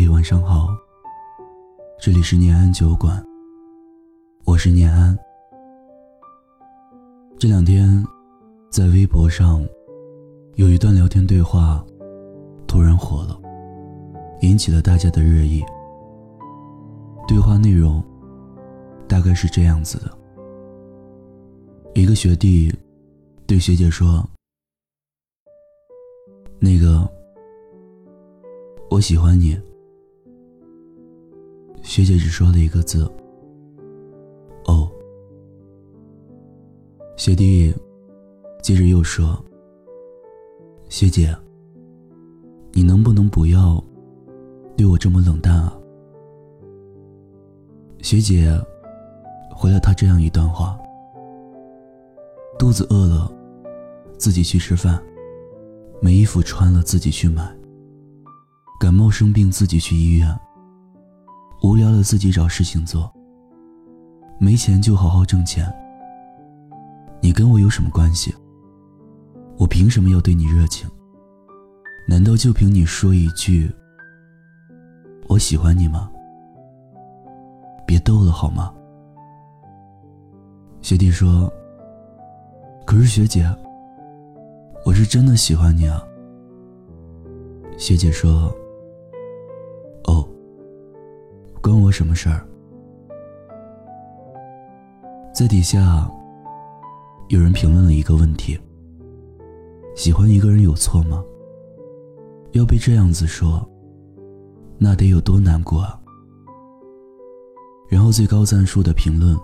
[0.00, 0.68] 嘿，晚上好。
[2.00, 3.20] 这里是念安酒馆，
[4.44, 5.18] 我是念安。
[7.36, 8.04] 这两天，
[8.70, 9.60] 在微博上
[10.54, 11.84] 有一段聊天对话，
[12.68, 13.36] 突然火了，
[14.42, 15.64] 引起了大家的热议。
[17.26, 18.00] 对话内容
[19.08, 20.16] 大概是这样子的：
[21.94, 22.72] 一个学弟
[23.48, 24.24] 对学姐说
[26.60, 27.04] ：“那个。”
[28.90, 29.60] 我喜欢你，
[31.88, 33.10] 学姐只说了一个字
[34.68, 34.86] ：“哦。”
[37.16, 37.74] 学弟
[38.62, 39.42] 接着又说
[40.90, 41.34] ：“学姐，
[42.72, 43.82] 你能不能不要
[44.76, 45.74] 对我这么冷淡啊？”
[48.02, 48.52] 学姐
[49.50, 50.78] 回了他这样一段话
[52.60, 53.32] ：“肚子饿了，
[54.18, 55.02] 自己去吃饭；
[56.02, 57.50] 没衣服穿了，自己去买。”
[58.78, 60.38] 感冒生病自己去医院，
[62.02, 63.12] 自己找事情做。
[64.40, 65.66] 没钱就好好挣钱。
[67.20, 68.32] 你跟我有什么关系？
[69.56, 70.88] 我凭什么要对你热情？
[72.06, 73.68] 难道就凭你说一句
[75.28, 76.08] “我喜欢你”吗？
[77.84, 78.72] 别逗了好吗？
[80.80, 81.52] 学弟说
[82.86, 83.44] ：“可是学姐，
[84.84, 86.00] 我是真的喜欢你啊。”
[87.76, 88.54] 学姐说。
[91.88, 92.46] 我什么事儿？
[95.34, 96.06] 在底下，
[97.28, 98.60] 有人评论了一个问题：
[99.96, 101.24] 喜欢一个人有错吗？
[102.52, 103.66] 要被这样子说，
[104.76, 105.98] 那得有多难过啊！
[107.88, 109.34] 然后最高赞数的评论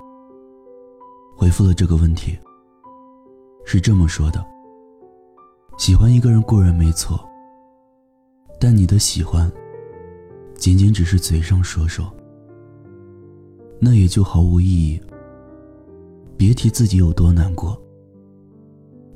[1.34, 2.39] 回复了这个问题，
[3.65, 4.45] 是这么说的：
[5.78, 7.19] 喜欢一个人固然没错，
[8.61, 9.50] 但你的喜欢。
[10.56, 12.11] 仅仅只是嘴上说说，
[13.84, 14.98] 那也就毫无意义。
[16.38, 17.78] 别提自己有多难过。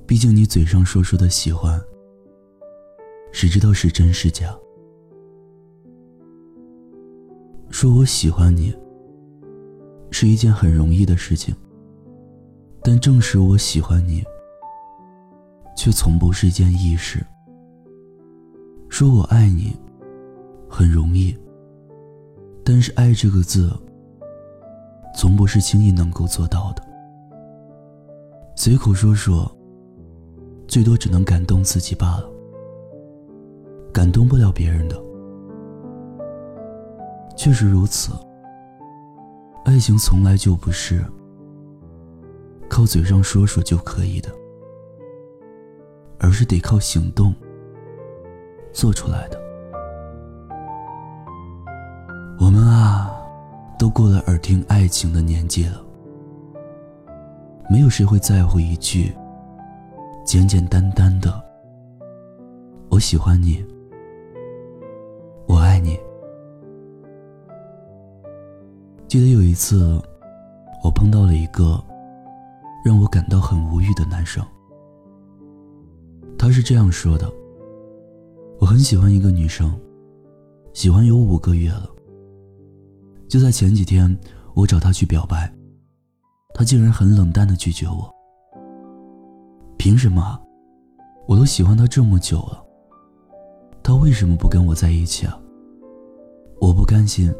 [0.06, 1.80] 毕竟你嘴上说说的喜欢，
[3.32, 4.54] 谁知道是真是假？
[7.70, 8.76] 说我喜欢你，
[10.10, 11.56] 是一件很容易的事情。
[12.82, 14.22] 但证实我喜欢你，
[15.74, 17.24] 却从不是一件易事。
[18.90, 19.74] 说我爱你。
[20.70, 21.34] 很容易，
[22.62, 23.72] 但是“爱”这个字，
[25.18, 26.82] 从不是轻易能够做到的。
[28.54, 29.50] 随口说说，
[30.68, 32.30] 最多只能感动自己罢了，
[33.92, 34.96] 感动不了别人的。
[37.36, 38.12] 确实如此，
[39.64, 41.04] 爱情从来就不是
[42.68, 44.30] 靠嘴上说说就可以的，
[46.20, 47.34] 而是得靠行动
[48.72, 49.37] 做出来的。
[53.88, 55.82] 都过了耳听爱情的年纪了。
[57.70, 59.10] 没有谁会在乎一句
[60.26, 61.42] 简简单单的
[62.92, 63.64] “我喜欢你，
[65.46, 65.98] 我爱你”。
[69.08, 69.98] 记得有一次，
[70.84, 71.82] 我碰到了一个
[72.84, 74.44] 让我感到很无语的男生。
[76.38, 77.32] 他是这样说的
[78.60, 79.74] ：“我很喜欢一个女生，
[80.74, 81.88] 喜欢有五个月了。”
[83.28, 84.18] 就在前几天，
[84.54, 85.52] 我找他去表白，
[86.54, 88.10] 他竟然很冷淡的拒绝我。
[89.76, 90.40] 凭什么？
[91.26, 92.64] 我都喜欢他这么久了，
[93.82, 95.38] 他为什么不跟我在一起啊？
[96.58, 97.32] 我不甘心。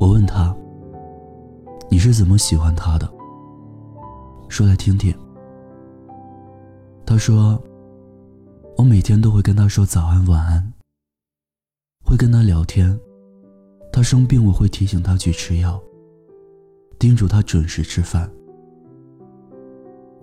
[0.00, 0.54] 我问他
[1.88, 3.08] ：“你是怎么喜欢他的？”
[4.50, 5.16] 说来听听。
[7.06, 7.60] 他说
[8.76, 10.72] ：“我每天都会跟他说早安晚安，
[12.04, 12.98] 会跟他聊天。”
[13.98, 15.82] 他生病，我会提醒他去吃药，
[17.00, 18.30] 叮嘱他准时吃饭。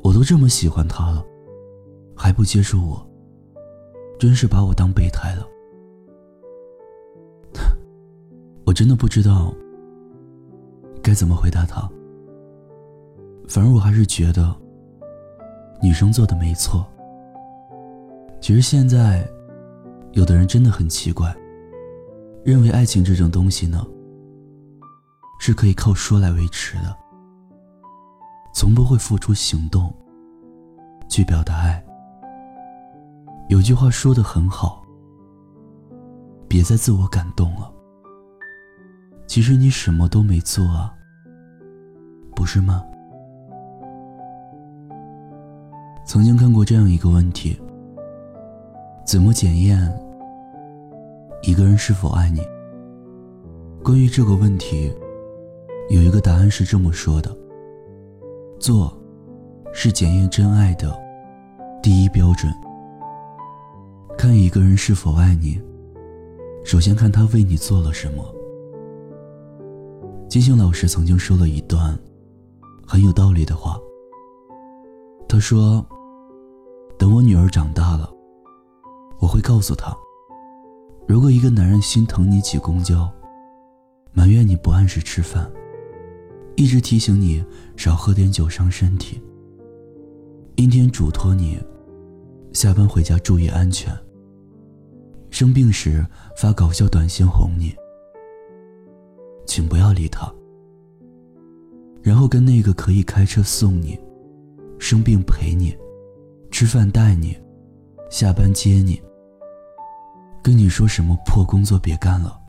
[0.02, 1.22] 我都这么喜欢他了，
[2.16, 3.06] 还不接受我，
[4.18, 5.46] 真是把我当备胎了。
[8.66, 9.54] 我真的不知道
[11.04, 11.82] 该怎么回答他。
[13.46, 14.56] 反而我还是觉得
[15.84, 16.86] 女生做的没错。
[18.40, 19.30] 其实现在，
[20.14, 21.36] 有的人真的很奇怪。
[22.46, 23.84] 认为爱情这种东西呢，
[25.40, 26.96] 是可以靠说来维持的，
[28.54, 29.92] 从不会付出行动
[31.10, 31.84] 去表达爱。
[33.50, 34.86] 有句话说的很好，
[36.48, 37.74] 别再自我感动了。
[39.26, 40.94] 其实你什么都没做啊，
[42.36, 42.86] 不是吗？
[46.06, 47.60] 曾经看过这样一个问题：
[49.04, 49.92] 怎么检验？
[51.46, 52.42] 一个人是否爱你？
[53.84, 54.92] 关于这个问题，
[55.92, 57.38] 有一个答案是这么说的：
[58.60, 58.92] 做，
[59.72, 61.00] 是检验真爱的
[61.84, 62.52] 第一标准。
[64.18, 65.62] 看一个人是否爱你，
[66.64, 68.26] 首先看他为你做了什么。
[70.28, 71.96] 金星老师曾经说了一段
[72.88, 73.80] 很有道理的话。
[75.30, 75.86] 他说
[76.98, 78.10] ：“等我女儿长大了，
[79.20, 79.96] 我会告诉她，
[81.08, 83.10] 如果一个男人心疼你挤公交，
[84.14, 85.50] 埋怨你不按时吃饭，
[86.56, 87.44] 一直提醒你
[87.78, 89.22] 少喝点酒伤身体，
[90.56, 91.60] 阴天嘱托你
[92.54, 93.96] 下班回家注意安全，
[95.30, 96.06] 生病时
[96.36, 97.76] 发搞笑短信哄你，
[99.46, 100.34] 请不要理他，
[102.02, 104.00] 然后跟那个可以开车送你。”
[104.78, 105.74] 生病陪你，
[106.52, 107.36] 吃饭带你，
[108.12, 109.02] 下班接你。
[110.46, 112.40] 跟你说什么破工作别干了，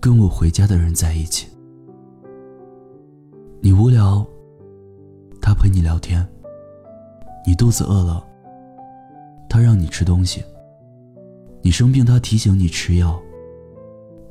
[0.00, 1.46] 跟我回家的人在一起。
[3.60, 4.26] 你无聊，
[5.38, 6.26] 他陪你聊天。
[7.46, 8.26] 你肚子饿了，
[9.50, 10.42] 他让你吃东西。
[11.60, 13.20] 你生病，他提醒你吃药。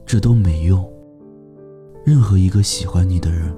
[0.03, 0.83] 这都没用。
[2.03, 3.55] 任何一个喜欢你的人，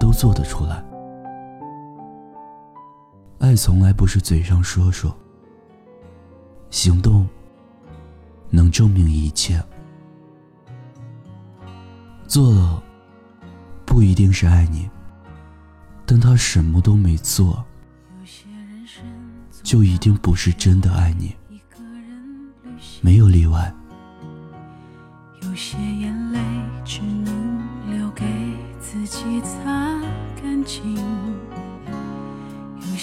[0.00, 0.84] 都做得出来。
[3.38, 5.14] 爱从来不是嘴上说说，
[6.70, 7.24] 行动
[8.50, 9.62] 能证明一切。
[12.26, 12.82] 做了
[13.84, 14.88] 不一定是爱你，
[16.04, 17.64] 但他什么都没做，
[19.62, 21.34] 就一定不是真的爱你。
[23.00, 23.72] 没有例外。
[25.42, 26.38] 有些眼泪
[26.84, 27.60] 只能
[27.90, 28.24] 留给
[28.78, 30.00] 自己擦
[30.40, 30.96] 干净。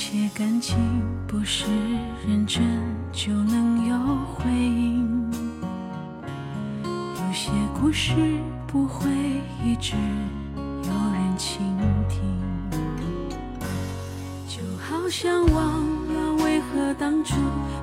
[0.10, 0.78] 些感情
[1.28, 1.66] 不是
[2.26, 2.64] 认真
[3.12, 3.98] 就能有
[4.34, 5.30] 回应，
[6.82, 8.14] 有些故事
[8.66, 9.10] 不会
[9.62, 9.98] 一直
[10.56, 11.60] 有人倾
[12.08, 12.22] 听，
[14.48, 17.36] 就好像忘了为何当初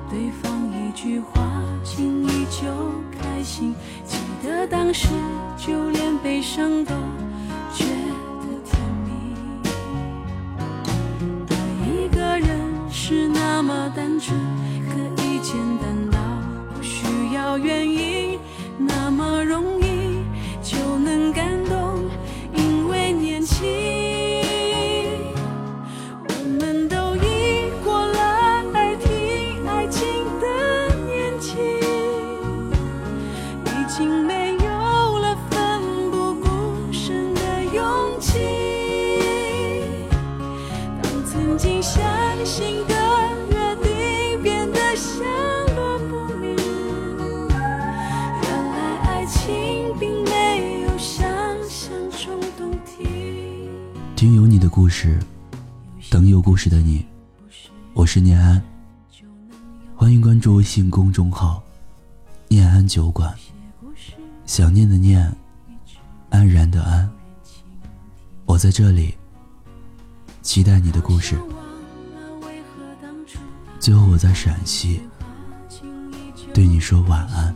[0.09, 1.43] 对方一句话
[1.83, 2.65] 轻易就
[3.21, 5.09] 开心，记得当时
[5.55, 6.91] 就连悲伤都。
[13.95, 14.37] 单纯，
[14.89, 16.19] 可以简单到
[16.75, 18.14] 不需要原因，
[54.75, 55.17] 故事，
[56.11, 57.05] 等有故事的你。
[57.93, 58.61] 我是念安，
[59.95, 61.63] 欢迎关注微信公众号
[62.49, 63.33] “念安酒馆”。
[64.45, 65.33] 想念的念，
[66.29, 67.09] 安然的安。
[68.43, 69.15] 我在这里，
[70.41, 71.37] 期待你的故事。
[73.79, 74.99] 最后，我在陕西，
[76.53, 77.55] 对你说晚安，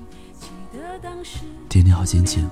[1.67, 2.49] 天天好心情。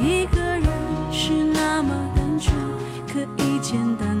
[0.00, 0.66] 一个人
[1.12, 2.54] 是那么单纯，
[3.06, 4.19] 可以简单。